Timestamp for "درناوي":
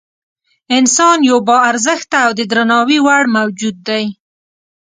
2.51-2.99